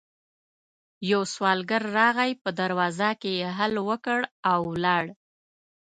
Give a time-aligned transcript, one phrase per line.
[1.11, 4.19] يو سوالګر راغی، په دروازه کې يې هل وکړ
[4.51, 5.03] او ولاړ.